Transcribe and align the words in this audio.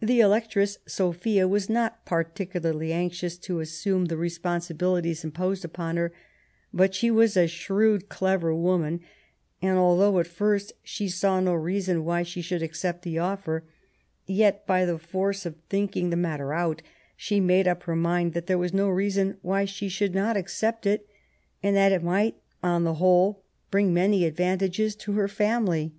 The 0.00 0.20
Electress 0.20 0.78
Sophia 0.86 1.46
was 1.46 1.68
not 1.68 2.06
particularly 2.06 2.94
anxious 2.94 3.36
to 3.40 3.60
assume 3.60 4.06
the 4.06 4.16
responsibilities 4.16 5.22
imposed 5.22 5.66
upon 5.66 5.98
her, 5.98 6.14
but 6.72 6.94
she 6.94 7.10
was 7.10 7.36
a 7.36 7.46
shrewd, 7.46 8.08
clever 8.08 8.54
woman, 8.54 9.00
and 9.60 9.76
although 9.76 10.18
at 10.18 10.26
first 10.26 10.72
she 10.82 11.10
saw 11.10 11.40
no 11.40 11.52
reason 11.52 12.06
why 12.06 12.22
she 12.22 12.40
should 12.40 12.62
accept 12.62 13.02
the 13.02 13.18
offer, 13.18 13.64
yet 14.24 14.66
by 14.66 14.86
the 14.86 14.98
force 14.98 15.44
of 15.44 15.56
thinking 15.68 16.08
the 16.08 16.16
matter 16.16 16.54
out, 16.54 16.80
she 17.14 17.38
made 17.38 17.68
up 17.68 17.82
her 17.82 17.94
mind 17.94 18.32
that 18.32 18.46
there 18.46 18.56
was 18.56 18.72
no 18.72 18.88
reason 18.88 19.36
why 19.42 19.66
she 19.66 19.90
should 19.90 20.14
not 20.14 20.38
accept 20.38 20.86
it, 20.86 21.06
and 21.62 21.76
that 21.76 21.92
it 21.92 22.02
might 22.02 22.36
on 22.62 22.84
the 22.84 22.94
whole 22.94 23.42
bring 23.70 23.92
many 23.92 24.24
advantages 24.24 24.96
to 24.96 25.12
her 25.12 25.28
family. 25.28 25.92